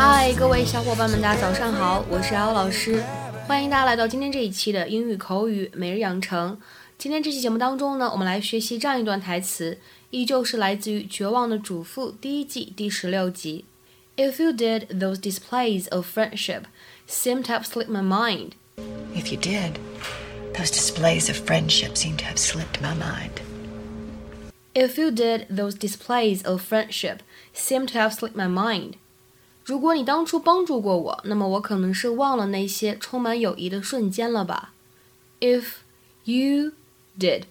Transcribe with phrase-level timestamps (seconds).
[0.00, 3.02] 嗨，各位小伙伴们，大家早上好，我是姚老师，
[3.46, 6.58] 欢迎大家来到今天这一期的英语口语每日养成。
[6.96, 9.78] 今天这期节目当中呢，我们来学习这样一段台词，
[10.10, 13.64] 依旧是来自于《绝望的主妇》第一季第十六集。
[14.16, 16.62] If you did, those displays of friendship
[17.06, 18.52] seem to have slipped my mind.
[19.14, 19.72] If you did,
[20.54, 23.42] those displays of friendship seem to have slipped my mind.
[24.72, 27.18] If you did, those displays of friendship
[27.52, 28.96] seem to have slipped my mind.
[29.70, 34.72] 如果你当初帮助过我，那么我可能是忘了那些充满友谊的瞬间了吧？
[35.40, 35.78] If
[36.24, 36.72] you
[37.18, 37.46] did,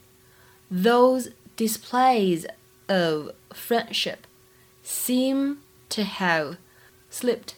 [0.71, 2.47] those displays
[2.87, 4.19] of friendship
[4.85, 5.57] seem
[5.89, 6.57] to have
[7.11, 7.55] slipped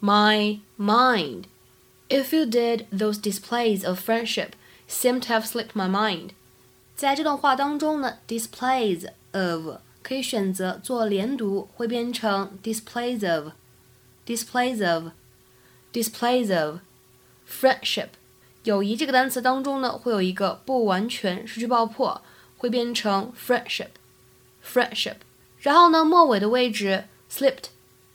[0.00, 1.44] my mind.
[2.08, 4.50] If you did, those displays of friendship
[4.88, 6.30] seem to have slipped my mind.
[6.96, 13.52] 在这段话当中呢，displays of 可以选择做连读，会变成 displays of。
[14.25, 15.11] Displays of
[15.93, 16.79] displays of
[17.47, 18.09] friendship
[18.63, 22.21] 友谊这个单词当中呢，会有一个不完全失去爆破，
[22.57, 23.89] 会变成 friendship
[24.65, 25.17] friendship。
[25.59, 27.65] 然后呢，末尾的位置 slipped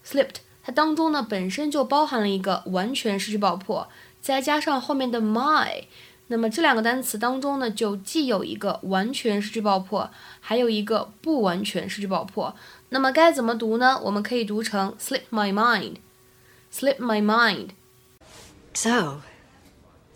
[0.05, 3.89] slipped，它当中呢本身就包含了一个完全失去爆破，
[4.21, 5.85] 再加上后面的 my，
[6.30, 12.56] 那么这两个单词当中呢，就既有一个完全失去爆破，还有一个不完全失去爆破。
[12.90, 14.00] 那么该怎么读呢？
[14.02, 19.22] 我们可以读成 slip my mind，slip my mind。So,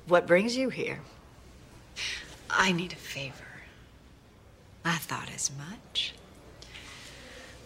[0.07, 0.97] what brings you here?
[2.47, 3.45] I need a favor.
[4.81, 6.13] I thought as much.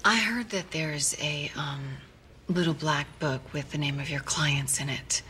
[0.02, 2.00] I heard that there's a um,
[2.50, 5.22] little black book with the name of your clients in it.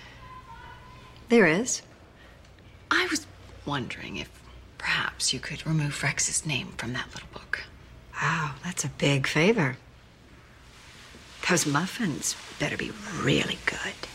[1.30, 1.84] There is.
[3.69, 4.31] Wondering if
[4.79, 7.65] perhaps you could remove Rex's name from that little book.
[8.15, 9.77] Wow, that's a big favor.
[11.47, 14.09] Those muffins better be really good.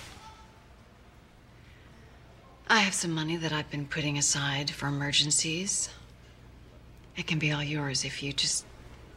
[2.68, 5.88] I have some money that I've been putting aside for emergencies.
[7.16, 8.66] It can be all yours if you just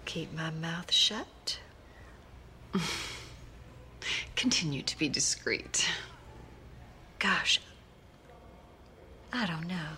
[0.04, 1.58] keep my mouth shut.
[4.36, 5.88] Continue to be discreet.
[7.18, 7.58] Gosh,
[9.32, 9.96] I don't know.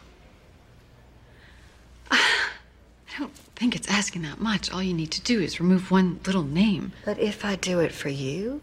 [3.58, 4.70] I think it's asking that much.
[4.70, 6.92] All you need to do is remove one little name.
[7.04, 8.60] But if I do it for you,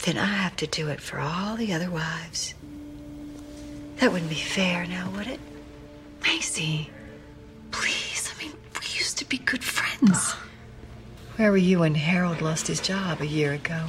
[0.00, 2.52] then I have to do it for all the other wives.
[3.98, 5.38] That wouldn't be fair now, would it?
[6.22, 6.88] Maisy,
[7.70, 8.34] please.
[8.34, 10.32] I mean, we used to be good friends.
[11.36, 13.86] Where were you when Harold lost his job a year ago?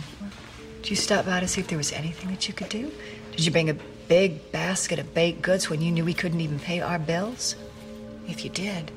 [0.83, 2.91] Did you stop by to see if there was anything that you could do?
[3.31, 6.59] Did you bring a big basket of baked goods when you knew we couldn't even
[6.59, 7.55] pay our bills?
[8.27, 8.91] If you did,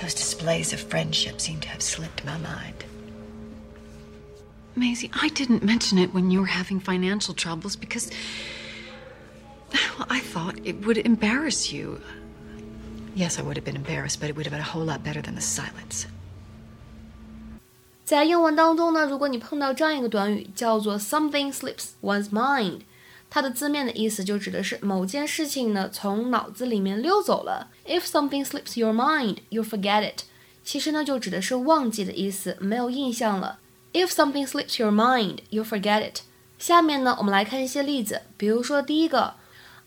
[0.00, 2.84] those displays of friendship seem to have slipped my mind.
[4.76, 8.10] Maisy, I didn't mention it when you were having financial troubles because
[9.98, 12.00] well, I thought it would embarrass you.
[13.14, 15.20] Yes, I would have been embarrassed, but it would have been a whole lot better
[15.20, 16.06] than the silence.
[18.04, 22.80] 在英文当中呢，如果你碰到这样一个短语，叫做 something slips one's mind，
[23.30, 27.68] 它的字面的意思就指的是某件事情呢从脑子里面溜走了。
[27.86, 30.24] If something slips your mind, you forget it。
[30.64, 33.60] 其实呢就指的是忘记的意思，没有印象了。
[33.92, 36.22] If something slips your mind, you forget it。
[36.58, 39.34] 下面呢我们来看一些例子，比如说第一个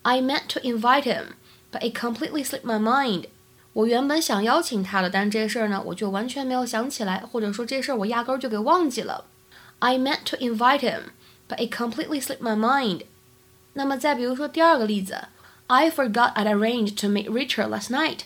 [0.02, 1.34] ，I meant to invite him,
[1.70, 3.26] but it completely slipped my mind。
[3.74, 9.26] 我原本想邀请他的，但这事儿呢我就完全没有想起来，或者说这事儿我压根儿就给忘记了。
[9.80, 11.10] I meant to invite him,
[11.48, 13.02] but it completely slipped my mind。
[13.73, 15.27] 那么再比如说第二个例子，
[15.67, 18.21] I forgot I'd arranged to meet Richard last night.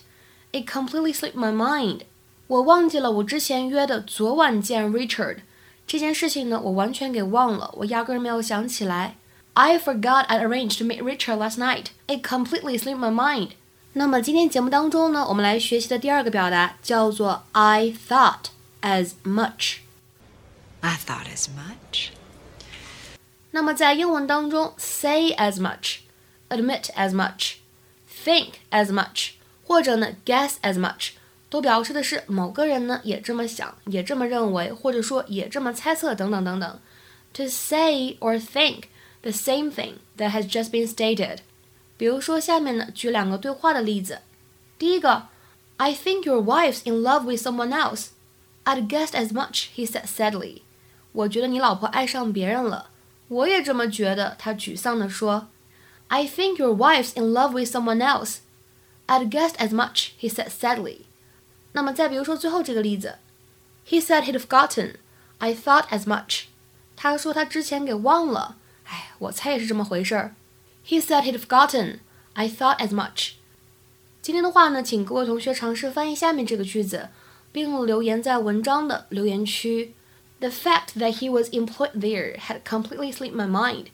[0.52, 2.02] It completely slipped my mind.
[2.48, 5.40] 我忘记了我之前约的昨晚见 Richard
[5.86, 9.18] 这件事情呢，我完全给忘了，我压根儿没有想起来。
[9.54, 11.88] I forgot I'd arranged to meet Richard last night.
[12.08, 13.52] It completely slipped my mind.
[13.94, 18.46] 那么今天节目当中呢，我们来学习的第二个表达叫做 I thought
[18.82, 19.78] as much.
[20.82, 22.10] I thought as much.
[23.52, 26.00] 那么在英文当中，say as much,
[26.50, 27.56] admit as much,
[28.08, 29.32] think as much，
[29.64, 31.12] 或者呢 guess as much，
[31.50, 36.80] 都表示的是某个人呢也这么想，也这么认为，或者说也这么猜测等等等等。
[37.34, 38.86] To say or think
[39.22, 41.40] the same thing that has just been stated。
[41.96, 44.22] 比如说下面呢举两个对话的例子。
[44.80, 45.28] 第一个，
[45.78, 48.08] I think your wife's in love with someone else.
[48.66, 50.62] I'd guessed as much, he said sadly.
[51.12, 52.90] 我觉得你老婆爱上别人了。
[53.28, 55.48] 我也这么觉得，他沮丧地说。
[56.10, 58.40] I think your wife's in love with someone else.
[59.08, 61.02] I'd guessed as much, he said sadly.
[61.72, 63.18] 那么再比如说最后这个例子，
[63.88, 64.96] He said he'd forgotten.
[65.40, 66.44] I thought as much.
[66.96, 68.58] 他说他之前给忘了。
[69.20, 70.36] 我猜也是这么回事儿。
[70.88, 72.00] He said he'd forgotten.
[72.34, 73.34] I thought as much.
[74.22, 77.10] 今天的话呢，请各位同学尝试翻译下面这个句子，
[77.52, 79.94] 并留言在文章的留言区。
[80.41, 83.87] the fact that he was employed there had completely slipped my mind.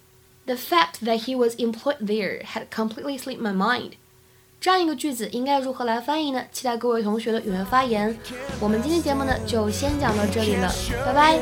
[0.47, 3.93] The fact that he was employed there had completely slipped my mind.
[4.61, 6.45] 这样一个句子应该如何来翻译呢？
[6.53, 8.15] 期待各位同学的踊跃发言。
[8.61, 10.71] 我们今天节目呢就先讲到这里了，
[11.05, 11.39] 拜拜。